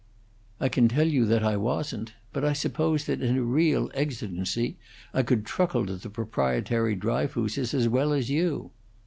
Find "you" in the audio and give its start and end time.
1.07-1.27, 8.27-8.71